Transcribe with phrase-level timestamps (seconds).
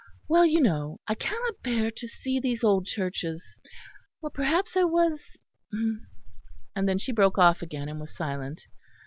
[0.27, 3.59] Well, you know I cannot bear to see these old churches
[4.19, 5.39] well, perhaps I was"
[5.71, 8.63] and then she broke off again, and was silent.